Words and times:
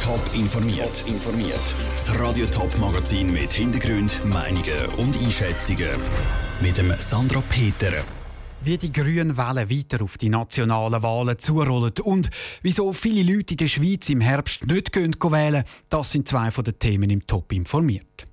Top 0.00 0.20
informiert. 0.34 1.04
informiert. 1.06 1.60
Das 1.94 2.18
Radio 2.18 2.46
Top 2.46 2.76
Magazin 2.78 3.30
mit 3.30 3.52
Hintergrund, 3.52 4.24
Meinungen 4.24 4.86
und 4.96 5.16
Einschätzungen 5.22 5.90
mit 6.62 6.78
dem 6.78 6.94
Sandra 6.98 7.42
Peter. 7.48 7.92
Wie 8.62 8.78
die 8.78 8.92
Grünen 8.92 9.36
Wellen 9.36 9.68
weiter 9.70 10.02
auf 10.02 10.16
die 10.16 10.30
nationalen 10.30 11.02
Wahlen 11.02 11.38
zurollen 11.38 11.92
und 12.02 12.30
wieso 12.62 12.92
viele 12.92 13.22
Leute 13.30 13.54
in 13.54 13.58
der 13.58 13.68
Schweiz 13.68 14.08
im 14.08 14.22
Herbst 14.22 14.66
nicht 14.66 14.90
gehen 14.92 15.14
wählen, 15.20 15.64
das 15.90 16.12
sind 16.12 16.26
zwei 16.26 16.50
von 16.50 16.64
den 16.64 16.78
Themen 16.78 17.10
im 17.10 17.26
Top 17.26 17.52
informiert. 17.52 18.29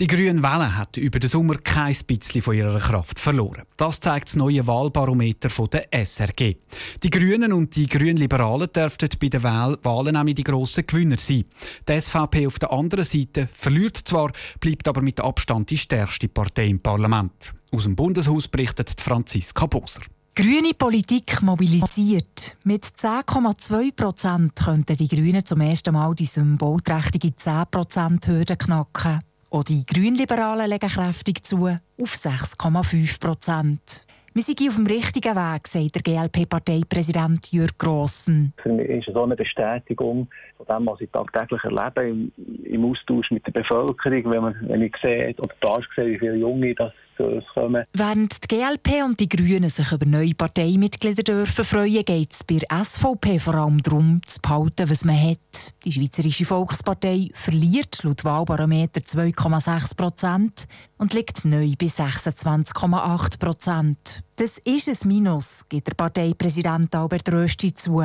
Die 0.00 0.08
Grüne 0.08 0.42
Welle 0.42 0.76
hat 0.76 0.96
über 0.96 1.20
den 1.20 1.30
Sommer 1.30 1.56
kein 1.58 1.94
bisschen 1.94 2.42
von 2.42 2.56
ihrer 2.56 2.80
Kraft 2.80 3.20
verloren. 3.20 3.62
Das 3.76 4.00
zeigt 4.00 4.26
das 4.26 4.34
neue 4.34 4.66
Wahlbarometer 4.66 5.48
der 5.68 5.86
SRG. 6.04 6.56
Die 7.04 7.10
Grünen 7.10 7.52
und 7.52 7.76
die 7.76 7.86
Grünliberalen 7.86 8.72
dürften 8.72 9.10
bei 9.20 9.28
den 9.28 9.44
Wahlen 9.44 10.14
nämlich 10.14 10.34
die 10.34 10.42
grossen 10.42 10.84
Gewinner 10.84 11.18
sein. 11.20 11.44
Die 11.88 12.00
SVP 12.00 12.48
auf 12.48 12.58
der 12.58 12.72
anderen 12.72 13.04
Seite 13.04 13.48
verliert 13.52 13.96
zwar, 13.96 14.32
bleibt 14.58 14.88
aber 14.88 15.00
mit 15.00 15.20
Abstand 15.20 15.70
die 15.70 15.78
stärkste 15.78 16.26
Partei 16.26 16.66
im 16.66 16.80
Parlament. 16.80 17.54
Aus 17.70 17.84
dem 17.84 17.94
Bundeshaus 17.94 18.48
berichtet 18.48 19.00
Franziska 19.00 19.66
Boser. 19.66 20.02
Grüne 20.34 20.74
Politik 20.76 21.40
mobilisiert. 21.42 22.56
Mit 22.64 22.84
10,2 22.84 23.94
Prozent 23.94 24.56
könnten 24.56 24.96
die 24.96 25.06
Grünen 25.06 25.46
zum 25.46 25.60
ersten 25.60 25.94
Mal 25.94 26.16
die 26.16 26.26
symbolträchtige 26.26 27.36
10 27.36 27.62
Prozent 27.70 28.26
Hürde 28.26 28.56
knacken. 28.56 29.20
Auch 29.54 29.62
die 29.62 29.86
Grünliberalen 29.86 30.68
legen 30.68 30.88
kräftig 30.88 31.44
zu, 31.44 31.68
auf 31.68 31.78
6,5 32.12 33.20
Prozent. 33.20 34.04
Wir 34.34 34.42
sind 34.42 34.60
auf 34.66 34.74
dem 34.74 34.86
richtigen 34.88 35.36
Weg, 35.36 35.68
sagt 35.68 35.94
der 35.94 36.02
GLP-Parteipräsident 36.02 37.52
Jürg 37.52 37.78
Grossen. 37.78 38.52
Für 38.60 38.70
mich 38.72 38.88
ist 38.88 39.06
es 39.06 39.14
auch 39.14 39.22
eine 39.22 39.36
Bestätigung 39.36 40.26
von 40.56 40.66
dem, 40.66 40.86
was 40.86 41.00
ich 41.00 41.10
tagtäglich 41.12 41.62
erlebe, 41.62 42.32
im, 42.64 42.84
Austausch 42.84 43.30
mit 43.30 43.46
der 43.46 43.52
Bevölkerung, 43.52 44.28
wenn, 44.32 44.42
man, 44.42 44.56
wenn 44.62 44.82
ich 44.82 44.96
sehe 45.00 45.32
oder 45.38 45.54
da 45.60 45.78
sehe, 45.94 46.06
wie 46.06 46.18
viele 46.18 46.34
Junge 46.34 46.74
das 46.74 46.92
kommen. 47.16 47.84
Während 47.92 48.44
die 48.44 48.56
GLP 48.56 49.04
und 49.04 49.20
die 49.20 49.28
Grünen 49.28 49.68
sich 49.68 49.92
über 49.92 50.06
neue 50.06 50.34
Parteimitglieder 50.34 51.22
dürfen 51.22 51.64
freuen, 51.64 52.04
geht 52.04 52.32
es 52.32 52.44
bei 52.44 52.58
der 52.58 52.84
SVP 52.84 53.38
vor 53.38 53.54
allem 53.54 53.82
darum, 53.82 54.20
zu 54.26 54.40
behalten, 54.40 54.90
was 54.90 55.04
man 55.04 55.20
hat. 55.20 55.74
Die 55.84 55.92
Schweizerische 55.92 56.44
Volkspartei 56.44 57.30
verliert 57.34 58.02
laut 58.02 58.24
Wahlbarometer 58.24 59.00
2,6 59.00 59.96
Prozent 59.96 60.66
und 60.98 61.14
liegt 61.14 61.44
neu 61.44 61.74
bei 61.78 61.86
26,8 61.86 63.38
Prozent. 63.38 64.24
Das 64.36 64.58
ist 64.58 64.88
ein 64.88 65.08
Minus, 65.08 65.68
gibt 65.68 65.88
der 65.88 65.94
Parteipräsident 65.94 66.94
Albert 66.94 67.32
Rösti 67.32 67.74
zu. 67.74 68.02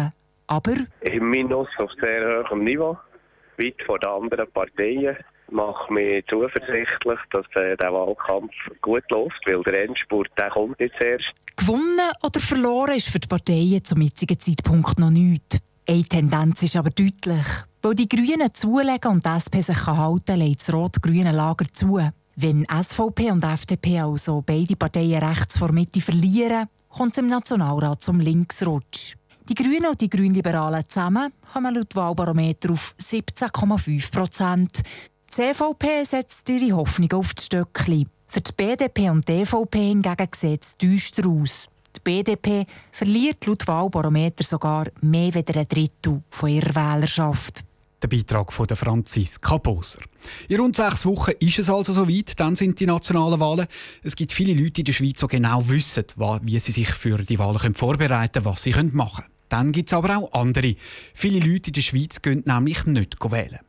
Aber... 0.47 0.75
Im 1.01 1.29
Minus 1.29 1.67
auf 1.77 1.91
sehr 1.99 2.43
hohem 2.49 2.63
Niveau, 2.63 2.97
weit 3.57 3.75
vor 3.85 3.99
den 3.99 4.09
anderen 4.09 4.51
Parteien 4.51 5.17
mache 5.51 5.93
mich 5.93 6.25
zuversichtlich, 6.27 7.19
dass 7.31 7.45
äh, 7.55 7.75
der 7.77 7.93
Wahlkampf 7.93 8.53
gut 8.81 9.03
läuft, 9.09 9.41
weil 9.45 9.61
der 9.63 9.85
Endspurt 9.85 10.29
der 10.37 10.49
kommt 10.49 10.79
jetzt 10.79 11.01
erst. 11.01 11.33
Gewonnen 11.55 12.11
oder 12.23 12.39
verloren 12.39 12.95
ist 12.95 13.09
für 13.09 13.19
die 13.19 13.27
Parteien 13.27 13.83
zum 13.83 14.01
jetzigen 14.01 14.39
Zeitpunkt 14.39 14.99
noch 14.99 15.09
nichts. 15.09 15.59
Eine 15.87 16.03
Tendenz 16.03 16.63
ist 16.63 16.75
aber 16.75 16.91
deutlich. 16.91 17.45
Weil 17.81 17.95
die 17.95 18.07
Grünen 18.07 18.53
zulegen 18.53 19.11
und 19.11 19.25
die 19.25 19.29
SP 19.29 19.61
sich 19.61 19.87
halten 19.87 20.25
kann, 20.25 20.39
legt 20.39 20.59
das 20.59 20.73
rot-grüne 20.73 21.31
Lager 21.31 21.65
zu. 21.73 21.99
Wenn 22.35 22.65
SVP 22.65 23.31
und 23.31 23.43
FDP 23.43 23.99
also 23.99 24.41
beide 24.45 24.75
Parteien 24.75 25.23
rechts 25.23 25.57
vor 25.57 25.71
Mitte 25.71 25.99
verlieren, 25.99 26.67
kommt 26.89 27.13
es 27.13 27.17
im 27.17 27.27
Nationalrat 27.27 28.01
zum 28.01 28.19
Linksrutsch. 28.19 29.15
Die 29.49 29.55
Grünen 29.55 29.87
und 29.87 29.99
die 29.99 30.09
Grünliberalen 30.09 30.87
zusammen 30.87 31.33
kommen 31.51 31.73
laut 31.73 31.95
Wahlbarometer 31.95 32.71
auf 32.71 32.93
17,5 32.99 34.11
Prozent. 34.11 34.83
Die 35.29 35.35
CVP 35.35 36.05
setzt 36.05 36.49
ihre 36.49 36.75
Hoffnung 36.75 37.13
auf 37.13 37.35
das 37.35 37.45
Stöckli. 37.45 38.07
Für 38.27 38.41
die 38.41 38.51
BDP 38.51 39.11
und 39.11 39.27
die 39.27 39.33
EVP 39.33 39.77
hingegen 39.77 40.27
sieht 40.33 40.63
es 40.63 40.75
düster 40.75 41.27
aus. 41.27 41.67
Die 41.95 41.99
BDP 41.99 42.65
verliert 42.91 43.45
laut 43.45 43.67
Wahlbarometer 43.67 44.43
sogar 44.43 44.87
mehr 45.01 45.35
als 45.35 45.55
ein 45.55 45.67
Drittel 45.67 46.23
von 46.31 46.49
ihrer 46.49 46.73
Wählerschaft. 46.73 47.63
Der 48.01 48.07
Beitrag 48.07 48.51
von 48.51 48.67
Franziska 48.69 49.57
Boser. 49.57 50.01
In 50.47 50.61
rund 50.61 50.75
sechs 50.75 51.05
Wochen 51.05 51.33
ist 51.39 51.59
es 51.59 51.69
also 51.69 51.93
soweit, 51.93 52.39
dann 52.39 52.55
sind 52.55 52.79
die 52.79 52.87
nationalen 52.87 53.39
Wahlen. 53.39 53.67
Es 54.01 54.15
gibt 54.15 54.31
viele 54.31 54.59
Leute 54.59 54.81
in 54.81 54.85
der 54.85 54.93
Schweiz, 54.93 55.19
die 55.19 55.27
genau 55.27 55.67
wissen, 55.69 56.05
wie 56.41 56.59
sie 56.59 56.71
sich 56.71 56.89
für 56.89 57.19
die 57.19 57.37
Wahlen 57.37 57.75
vorbereiten 57.75 58.33
können, 58.33 58.45
was 58.45 58.63
sie 58.63 58.71
machen 58.71 59.25
können. 59.25 59.33
Dann 59.49 59.71
gibt 59.73 59.89
es 59.89 59.93
aber 59.93 60.17
auch 60.17 60.33
andere. 60.33 60.75
Viele 61.13 61.39
Leute 61.39 61.69
in 61.69 61.73
der 61.73 61.81
Schweiz 61.81 62.19
gehen 62.23 62.43
nämlich 62.47 62.85
nicht 62.87 63.15
wählen. 63.31 63.59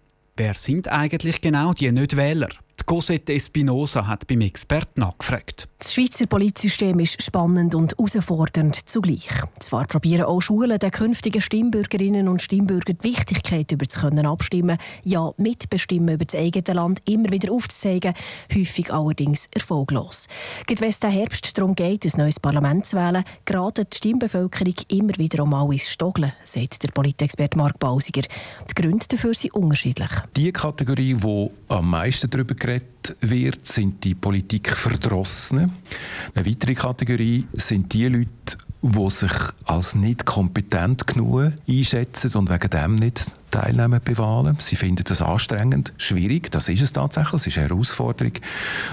Wer 0.42 0.54
sind 0.54 0.88
eigentlich 0.88 1.42
genau 1.42 1.74
die 1.74 1.92
Nicht-Wähler? 1.92 2.48
Cosette 2.90 3.34
Espinosa 3.34 4.04
hat 4.08 4.26
beim 4.26 4.40
Experten 4.40 5.02
nachgefragt. 5.02 5.68
Das 5.78 5.94
Schweizer 5.94 6.26
Polizsystem 6.26 6.98
ist 6.98 7.22
spannend 7.22 7.76
und 7.76 7.92
herausfordernd 7.96 8.88
zugleich. 8.88 9.28
Zwar 9.60 9.86
probieren 9.86 10.24
auch 10.24 10.40
Schulen 10.40 10.76
den 10.76 10.90
künftigen 10.90 11.40
Stimmbürgerinnen 11.40 12.26
und 12.26 12.42
Stimmbürgern 12.42 12.98
die 12.98 13.10
Wichtigkeit 13.10 13.70
über 13.70 13.88
zu 13.88 14.00
können 14.00 14.26
abstimmen, 14.26 14.76
ja 15.04 15.32
mitbestimmen 15.36 16.16
über 16.16 16.24
das 16.24 16.38
eigene 16.38 16.74
Land 16.74 17.00
immer 17.08 17.30
wieder 17.30 17.52
aufzuzeigen, 17.52 18.12
häufig 18.52 18.92
allerdings 18.92 19.46
erfolglos. 19.52 20.26
Gerade 20.66 20.80
wenn 20.80 20.90
es 20.90 20.98
den 20.98 21.12
Herbst 21.12 21.56
darum 21.56 21.76
geht, 21.76 22.04
ein 22.04 22.12
neues 22.18 22.40
Parlament 22.40 22.86
zu 22.86 22.96
wählen, 22.96 23.24
geraten 23.44 23.86
die 23.90 23.96
Stimmbevölkerung 23.96 24.74
immer 24.88 25.16
wieder 25.16 25.44
um 25.44 25.54
alles 25.54 25.88
Stoggeln, 25.88 26.32
sagt 26.42 26.82
der 26.82 26.88
Politexperte 26.88 27.56
Mark 27.56 27.78
Bausiger. 27.78 28.22
Die 28.68 28.74
Gründe 28.74 29.06
dafür 29.08 29.32
sind 29.32 29.54
unterschiedlich. 29.54 30.10
Die 30.36 30.50
Kategorie, 30.50 31.14
die 31.14 31.50
am 31.68 31.88
meisten 31.88 32.28
darüber 32.28 32.54
geredet 32.56 32.79
wird, 33.20 33.66
sind 33.66 34.04
die 34.04 34.14
Politikverdrossenen. 34.14 35.72
Eine 36.34 36.46
weitere 36.46 36.74
Kategorie 36.74 37.46
sind 37.54 37.92
die 37.92 38.08
Leute, 38.08 38.58
die 38.82 39.10
sich 39.10 39.32
als 39.66 39.94
nicht 39.94 40.24
kompetent 40.24 41.06
genug 41.06 41.52
einschätzen 41.68 42.32
und 42.34 42.48
wegen 42.48 42.70
dem 42.70 42.94
nicht 42.94 43.30
teilnehmen 43.50 44.00
bei 44.02 44.16
Wahlen. 44.16 44.56
Sie 44.58 44.76
finden 44.76 45.04
das 45.04 45.20
anstrengend, 45.20 45.92
schwierig, 45.98 46.50
das 46.50 46.68
ist 46.68 46.82
es 46.82 46.92
tatsächlich, 46.92 47.34
es 47.34 47.46
ist 47.48 47.58
eine 47.58 47.68
Herausforderung. 47.68 48.32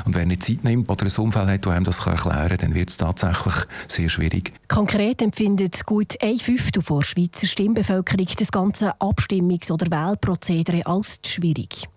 Und 0.06 0.16
wer 0.16 0.26
nicht 0.26 0.44
Zeit 0.44 0.64
nimmt 0.64 0.90
oder 0.90 1.06
ein 1.06 1.24
Umfeld 1.24 1.48
hat, 1.48 1.66
das 1.66 1.74
einem 1.74 1.86
das 1.86 2.06
erklären 2.06 2.50
kann, 2.50 2.58
dann 2.58 2.76
wird 2.76 2.90
es 2.90 2.98
tatsächlich 2.98 3.54
sehr 3.88 4.10
schwierig. 4.10 4.52
Konkret 4.68 5.22
empfindet 5.22 5.86
gut 5.86 6.16
ein 6.22 6.38
Fünftel 6.38 6.84
der 6.84 7.02
Schweizer 7.02 7.48
Stimmbevölkerung 7.48 8.28
das 8.38 8.52
ganze 8.52 8.92
Abstimmungs- 9.00 9.72
oder 9.72 9.90
Wählprozedere 9.90 10.86
als 10.86 11.20
schwierig. 11.26 11.88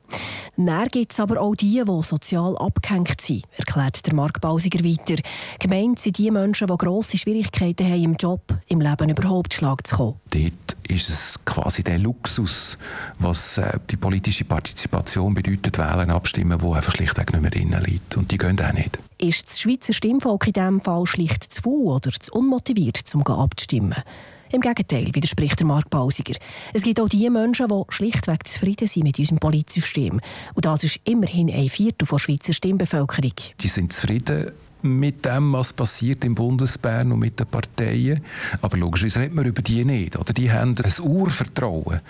Dann 0.56 0.88
gibt 0.88 1.12
es 1.12 1.20
aber 1.20 1.40
auch 1.40 1.54
die, 1.54 1.82
die 1.84 2.02
sozial 2.02 2.56
abgehängt 2.58 3.20
sind, 3.20 3.44
erklärt 3.56 4.06
der 4.06 4.14
Mark 4.14 4.40
Bausiger 4.40 4.84
weiter. 4.84 5.22
Gemeint 5.58 5.98
sind 5.98 6.18
die 6.18 6.30
Menschen, 6.30 6.66
die 6.66 6.76
grosse 6.76 7.16
Schwierigkeiten 7.16 7.86
haben, 7.86 8.02
im 8.02 8.14
Job, 8.14 8.42
im 8.66 8.80
Leben 8.80 9.08
überhaupt 9.08 9.54
Schlag 9.54 9.86
zu 9.86 9.96
kommen. 9.96 10.20
Dort 10.30 10.76
ist 10.88 11.08
es 11.08 11.38
quasi 11.44 11.82
der 11.82 11.98
Luxus, 11.98 12.76
was 13.18 13.58
äh, 13.58 13.78
die 13.90 13.96
politische 13.96 14.44
Partizipation 14.44 15.34
bedeutet, 15.34 15.78
wählen, 15.78 16.10
abstimmen, 16.10 16.60
wo 16.60 16.74
einfach 16.74 16.92
schlichtweg 16.92 17.32
nicht 17.32 17.42
mehr 17.42 17.50
drin 17.50 17.76
liegt. 17.84 18.16
Und 18.16 18.30
die 18.30 18.38
gehen 18.38 18.60
auch 18.60 18.72
nicht. 18.72 18.98
Ist 19.18 19.48
das 19.48 19.60
Schweizer 19.60 19.92
Stimmvolk 19.92 20.46
in 20.46 20.52
diesem 20.52 20.80
Fall 20.80 21.06
schlicht 21.06 21.52
zu 21.52 21.62
faul 21.62 21.94
oder 21.94 22.10
zu 22.10 22.32
unmotiviert, 22.32 23.02
um 23.14 23.26
abzustimmen? 23.26 23.94
Im 24.52 24.60
Gegenteil, 24.60 25.14
widerspricht 25.14 25.60
der 25.60 25.66
Mark 25.66 25.90
Bausiger. 25.90 26.34
Es 26.72 26.82
gibt 26.82 26.98
auch 27.00 27.08
die 27.08 27.30
Menschen, 27.30 27.68
die 27.68 27.82
schlichtweg 27.90 28.48
zufrieden 28.48 28.88
sind 28.88 29.04
mit 29.04 29.18
unserem 29.18 29.38
Polizsystem. 29.38 30.20
Und 30.54 30.64
das 30.64 30.82
ist 30.82 30.98
immerhin 31.04 31.48
ein 31.50 31.68
Viertel 31.68 32.08
der 32.10 32.18
Schweizer 32.18 32.52
Stimmbevölkerung. 32.52 33.34
Die 33.60 33.68
sind 33.68 33.92
zufrieden 33.92 34.50
mit 34.82 35.24
dem, 35.24 35.52
was 35.52 35.72
passiert 35.72 36.24
im 36.24 36.34
Bundesbern 36.34 37.12
und 37.12 37.18
mit 37.18 37.38
den 37.38 37.46
Parteien. 37.46 38.22
Aber 38.62 38.76
logischerweise 38.76 39.20
redet 39.20 39.34
man 39.34 39.44
über 39.44 39.62
die 39.62 39.84
nicht. 39.84 40.18
Oder? 40.18 40.32
Die 40.32 40.50
haben 40.50 40.74
ein 40.76 41.02
Urvertrauen 41.02 42.00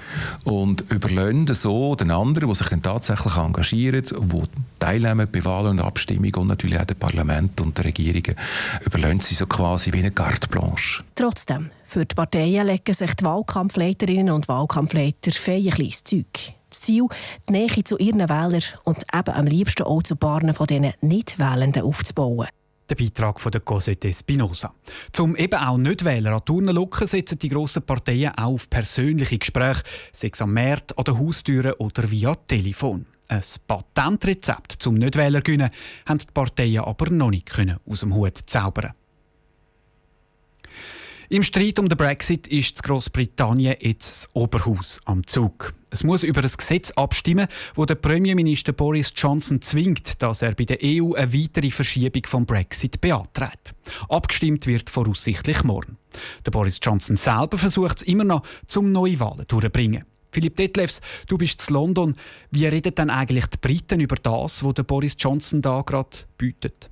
und 0.44 0.84
überlösen 0.90 1.54
so 1.54 1.94
den 1.94 2.10
anderen, 2.10 2.48
die 2.48 2.54
sich 2.54 2.68
dann 2.68 2.82
tatsächlich 2.82 3.36
engagieren, 3.36 4.02
die 4.04 4.42
teilnehmen 4.78 5.28
bei 5.30 5.44
Wahlen 5.44 5.78
und 5.78 5.80
Abstimmungen 5.80 6.34
und 6.34 6.46
natürlich 6.48 6.78
auch 6.78 6.84
den 6.84 6.96
Parlament 6.96 7.60
und 7.60 7.76
den 7.76 7.84
Regierungen, 7.84 8.36
überlösen 8.84 9.20
sie 9.20 9.34
so 9.34 9.46
quasi 9.46 9.92
wie 9.92 9.98
eine 9.98 10.10
Carte 10.10 10.48
blanche. 10.48 11.02
Trotzdem, 11.14 11.70
für 11.86 12.06
die 12.06 12.14
Parteien 12.14 12.66
legen 12.66 12.94
sich 12.94 13.14
die 13.14 13.24
Wahlkampfleiterinnen 13.24 14.32
und 14.32 14.48
Wahlkampfleiter 14.48 15.32
fein 15.32 15.70
kleines 15.70 16.04
Zeug. 16.04 16.54
Das 16.70 16.82
Ziel, 16.82 17.06
die 17.48 17.52
Nähe 17.52 17.84
zu 17.84 17.98
ihren 17.98 18.28
Wählern 18.28 18.62
und 18.84 19.04
eben 19.12 19.34
am 19.34 19.46
liebsten 19.46 19.82
auch 19.82 20.04
zu 20.04 20.14
Paaren 20.14 20.54
von 20.54 20.68
diesen 20.68 20.92
Nicht-Wählenden 21.00 21.82
aufzubauen. 21.82 22.46
Der 22.90 22.96
Beitrag 22.96 23.38
von 23.38 23.52
der 23.52 23.60
Cosette 23.60 24.08
Espinosa. 24.08 24.74
Zum 25.12 25.36
eben 25.36 25.60
auch 25.60 25.78
Nicht-Wähler 25.78 26.32
an 26.32 26.44
Turnen 26.44 26.74
locken, 26.74 27.06
setzen 27.06 27.38
die 27.38 27.48
grossen 27.48 27.82
Parteien 27.82 28.36
auch 28.36 28.54
auf 28.54 28.68
persönliche 28.68 29.38
Gespräche, 29.38 29.84
sei 30.12 30.30
es 30.32 30.42
am 30.42 30.52
Markt, 30.52 30.98
an 30.98 31.04
den 31.04 31.16
Haustüren 31.16 31.74
oder 31.74 32.10
via 32.10 32.34
Telefon. 32.34 33.06
Ein 33.28 33.44
Patentrezept 33.68 34.72
zum 34.80 34.96
Nicht-Wähler 34.96 35.40
gewinnen, 35.40 35.70
haben 36.04 36.18
die 36.18 36.26
Parteien 36.34 36.82
aber 36.82 37.10
noch 37.10 37.30
nicht 37.30 37.48
aus 37.86 38.00
dem 38.00 38.12
Hut 38.12 38.38
zaubern 38.46 38.94
Im 41.32 41.44
Streit 41.44 41.78
um 41.78 41.88
den 41.88 41.96
Brexit 41.96 42.48
ist 42.48 42.78
in 42.78 42.82
Großbritannien 42.82 43.76
jetzt 43.78 44.24
das 44.24 44.30
Oberhaus 44.32 45.00
am 45.04 45.24
Zug. 45.28 45.72
Es 45.88 46.02
muss 46.02 46.24
über 46.24 46.42
ein 46.42 46.50
Gesetz 46.50 46.90
abstimmen, 46.90 47.46
wo 47.76 47.84
der 47.84 47.94
Premierminister 47.94 48.72
Boris 48.72 49.12
Johnson 49.14 49.62
zwingt, 49.62 50.20
dass 50.22 50.42
er 50.42 50.56
bei 50.56 50.64
der 50.64 50.78
EU 50.82 51.14
eine 51.14 51.32
weitere 51.32 51.70
Verschiebung 51.70 52.24
vom 52.26 52.46
Brexit 52.46 53.00
beantragt. 53.00 53.76
Abgestimmt 54.08 54.66
wird 54.66 54.90
voraussichtlich 54.90 55.62
morgen. 55.62 55.98
Der 56.44 56.50
Boris 56.50 56.80
Johnson 56.82 57.14
selber 57.14 57.58
versucht 57.58 57.98
es 57.98 58.02
immer 58.08 58.24
noch, 58.24 58.42
zum 58.66 58.90
Neuwahlen 58.90 59.44
durchzubringen. 59.46 60.06
Philipp 60.32 60.56
Detlefs, 60.56 61.00
du 61.28 61.38
bist 61.38 61.68
in 61.68 61.74
London. 61.74 62.16
Wie 62.50 62.66
reden 62.66 62.96
denn 62.96 63.10
eigentlich 63.10 63.46
die 63.46 63.58
Briten 63.58 64.00
über 64.00 64.16
das, 64.16 64.64
was 64.64 64.74
Boris 64.84 65.14
Johnson 65.16 65.62
da 65.62 65.82
gerade 65.82 66.10
bietet? 66.36 66.90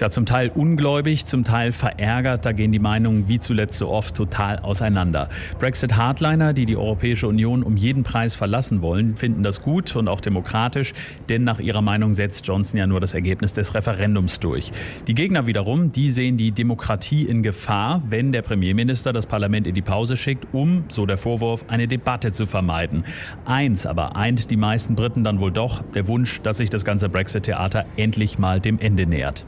Ja, 0.00 0.10
zum 0.10 0.26
Teil 0.26 0.52
ungläubig, 0.54 1.26
zum 1.26 1.42
Teil 1.42 1.72
verärgert. 1.72 2.46
Da 2.46 2.52
gehen 2.52 2.70
die 2.70 2.78
Meinungen 2.78 3.26
wie 3.26 3.40
zuletzt 3.40 3.78
so 3.78 3.88
oft 3.88 4.14
total 4.14 4.60
auseinander. 4.60 5.28
Brexit-Hardliner, 5.58 6.52
die 6.52 6.66
die 6.66 6.76
Europäische 6.76 7.26
Union 7.26 7.64
um 7.64 7.76
jeden 7.76 8.04
Preis 8.04 8.36
verlassen 8.36 8.80
wollen, 8.80 9.16
finden 9.16 9.42
das 9.42 9.60
gut 9.60 9.96
und 9.96 10.06
auch 10.06 10.20
demokratisch, 10.20 10.94
denn 11.28 11.42
nach 11.42 11.58
ihrer 11.58 11.82
Meinung 11.82 12.14
setzt 12.14 12.46
Johnson 12.46 12.78
ja 12.78 12.86
nur 12.86 13.00
das 13.00 13.12
Ergebnis 13.12 13.54
des 13.54 13.74
Referendums 13.74 14.38
durch. 14.38 14.70
Die 15.08 15.14
Gegner 15.14 15.46
wiederum, 15.46 15.90
die 15.90 16.10
sehen 16.10 16.36
die 16.36 16.52
Demokratie 16.52 17.24
in 17.24 17.42
Gefahr, 17.42 18.02
wenn 18.08 18.30
der 18.30 18.42
Premierminister 18.42 19.12
das 19.12 19.26
Parlament 19.26 19.66
in 19.66 19.74
die 19.74 19.82
Pause 19.82 20.16
schickt, 20.16 20.46
um, 20.52 20.84
so 20.88 21.06
der 21.06 21.18
Vorwurf, 21.18 21.64
eine 21.66 21.88
Debatte 21.88 22.30
zu 22.30 22.46
vermeiden. 22.46 23.04
Eins 23.44 23.84
aber 23.84 24.16
eint 24.16 24.50
die 24.50 24.56
meisten 24.56 24.94
Briten 24.94 25.24
dann 25.24 25.40
wohl 25.40 25.50
doch, 25.50 25.82
der 25.94 26.06
Wunsch, 26.06 26.40
dass 26.42 26.58
sich 26.58 26.70
das 26.70 26.84
ganze 26.84 27.08
Brexit-Theater 27.08 27.84
endlich 27.96 28.38
mal 28.38 28.60
dem 28.60 28.78
Ende 28.78 29.06
nähert. 29.06 29.44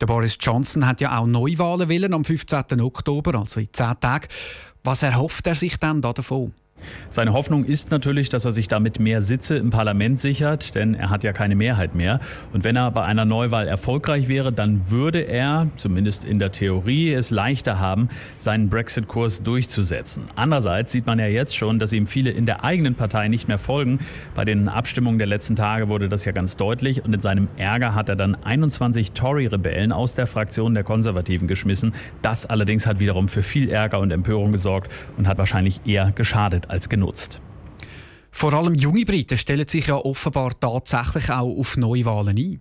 Der 0.00 0.06
Boris 0.06 0.36
Johnson 0.40 0.86
hat 0.86 1.00
ja 1.00 1.18
auch 1.18 1.26
Neuwahlen 1.26 1.88
willen 1.88 2.14
am 2.14 2.24
15. 2.24 2.80
Oktober, 2.80 3.38
also 3.38 3.60
in 3.60 3.72
zehn 3.72 3.98
Tagen. 4.00 4.28
Was 4.82 5.02
erhofft 5.02 5.46
er 5.46 5.54
sich 5.54 5.78
dann 5.78 6.02
davon? 6.02 6.52
Seine 7.08 7.32
Hoffnung 7.32 7.64
ist 7.64 7.90
natürlich, 7.90 8.28
dass 8.28 8.44
er 8.44 8.52
sich 8.52 8.68
damit 8.68 8.98
mehr 8.98 9.22
Sitze 9.22 9.56
im 9.56 9.70
Parlament 9.70 10.18
sichert, 10.18 10.74
denn 10.74 10.94
er 10.94 11.10
hat 11.10 11.24
ja 11.24 11.32
keine 11.32 11.54
Mehrheit 11.54 11.94
mehr. 11.94 12.20
Und 12.52 12.64
wenn 12.64 12.76
er 12.76 12.90
bei 12.90 13.04
einer 13.04 13.24
Neuwahl 13.24 13.68
erfolgreich 13.68 14.28
wäre, 14.28 14.52
dann 14.52 14.90
würde 14.90 15.20
er, 15.20 15.68
zumindest 15.76 16.24
in 16.24 16.38
der 16.38 16.52
Theorie, 16.52 17.12
es 17.12 17.30
leichter 17.30 17.78
haben, 17.78 18.08
seinen 18.38 18.68
Brexit-Kurs 18.68 19.42
durchzusetzen. 19.42 20.24
Andererseits 20.34 20.92
sieht 20.92 21.06
man 21.06 21.18
ja 21.18 21.26
jetzt 21.26 21.56
schon, 21.56 21.78
dass 21.78 21.92
ihm 21.92 22.06
viele 22.06 22.30
in 22.30 22.46
der 22.46 22.64
eigenen 22.64 22.94
Partei 22.94 23.28
nicht 23.28 23.48
mehr 23.48 23.58
folgen. 23.58 24.00
Bei 24.34 24.44
den 24.44 24.68
Abstimmungen 24.68 25.18
der 25.18 25.28
letzten 25.28 25.56
Tage 25.56 25.88
wurde 25.88 26.08
das 26.08 26.24
ja 26.24 26.32
ganz 26.32 26.56
deutlich. 26.56 27.04
Und 27.04 27.14
in 27.14 27.20
seinem 27.20 27.48
Ärger 27.56 27.94
hat 27.94 28.08
er 28.08 28.16
dann 28.16 28.36
21 28.42 29.12
Tory-Rebellen 29.12 29.92
aus 29.92 30.14
der 30.14 30.26
Fraktion 30.26 30.74
der 30.74 30.84
Konservativen 30.84 31.46
geschmissen. 31.46 31.94
Das 32.22 32.46
allerdings 32.46 32.86
hat 32.86 32.98
wiederum 32.98 33.28
für 33.28 33.42
viel 33.42 33.68
Ärger 33.70 34.00
und 34.00 34.10
Empörung 34.10 34.52
gesorgt 34.52 34.90
und 35.16 35.28
hat 35.28 35.38
wahrscheinlich 35.38 35.80
eher 35.84 36.10
geschadet 36.12 36.70
als 36.74 36.88
genutzt. 36.88 37.40
Vor 38.30 38.52
allem 38.52 38.74
junge 38.74 39.04
Briten 39.04 39.38
stellen 39.38 39.68
sich 39.68 39.86
ja 39.86 39.96
offenbar 39.96 40.58
tatsächlich 40.58 41.30
auch 41.30 41.56
auf 41.56 41.76
Neuwahlen 41.76 42.36
ein. 42.36 42.60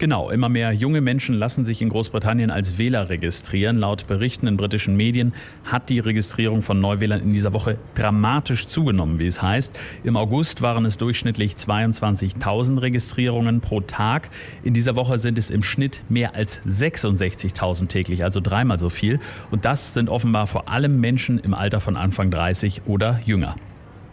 Genau, 0.00 0.30
immer 0.30 0.48
mehr 0.48 0.72
junge 0.72 1.02
Menschen 1.02 1.34
lassen 1.34 1.66
sich 1.66 1.82
in 1.82 1.90
Großbritannien 1.90 2.50
als 2.50 2.78
Wähler 2.78 3.10
registrieren. 3.10 3.76
Laut 3.76 4.06
Berichten 4.06 4.46
in 4.46 4.56
britischen 4.56 4.96
Medien 4.96 5.34
hat 5.64 5.90
die 5.90 5.98
Registrierung 5.98 6.62
von 6.62 6.80
Neuwählern 6.80 7.20
in 7.20 7.34
dieser 7.34 7.52
Woche 7.52 7.76
dramatisch 7.94 8.66
zugenommen, 8.66 9.18
wie 9.18 9.26
es 9.26 9.42
heißt. 9.42 9.78
Im 10.02 10.16
August 10.16 10.62
waren 10.62 10.86
es 10.86 10.96
durchschnittlich 10.96 11.52
22.000 11.52 12.80
Registrierungen 12.80 13.60
pro 13.60 13.80
Tag. 13.82 14.30
In 14.62 14.72
dieser 14.72 14.96
Woche 14.96 15.18
sind 15.18 15.36
es 15.36 15.50
im 15.50 15.62
Schnitt 15.62 16.02
mehr 16.08 16.34
als 16.34 16.62
66.000 16.62 17.88
täglich, 17.88 18.24
also 18.24 18.40
dreimal 18.40 18.78
so 18.78 18.88
viel. 18.88 19.20
Und 19.50 19.66
das 19.66 19.92
sind 19.92 20.08
offenbar 20.08 20.46
vor 20.46 20.68
allem 20.70 20.98
Menschen 20.98 21.38
im 21.38 21.52
Alter 21.52 21.80
von 21.80 21.96
Anfang 21.96 22.30
30 22.30 22.82
oder 22.86 23.20
jünger. 23.26 23.56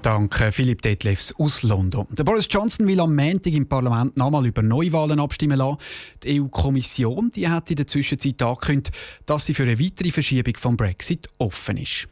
Danke, 0.08 0.54
Philipp 0.54 0.84
Detlefs 0.84 1.36
aus 1.38 1.64
London. 1.64 2.08
Der 2.12 2.24
Boris 2.24 2.48
Johnson 2.50 2.88
will 2.88 3.02
am 3.02 3.14
Montag 3.14 3.52
im 3.52 3.68
Parlament 3.68 4.16
nochmal 4.16 4.46
über 4.46 4.62
Neuwahlen 4.62 5.20
abstimmen 5.20 5.58
lassen. 5.58 5.80
Die 6.24 6.40
EU-Kommission 6.40 7.30
hat 7.48 7.70
in 7.70 7.76
der 7.76 7.88
Zwischenzeit 7.88 8.42
angekündigt, 8.42 8.96
dass 9.26 9.48
sie 9.48 9.54
für 9.54 9.64
eine 9.64 9.78
weitere 9.78 10.12
Verschiebung 10.12 10.56
vom 10.56 10.78
Brexit 10.78 11.28
offen 11.40 11.76
ist. 11.76 12.08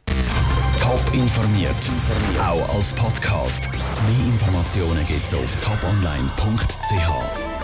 Top 0.78 1.02
informiert, 1.14 1.74
auch 2.38 2.76
als 2.76 2.92
Podcast. 2.92 3.66
Mehr 3.72 4.26
Informationen 4.26 5.06
gibt 5.06 5.24
es 5.24 5.32
auf 5.32 5.56
toponline.ch. 5.56 7.55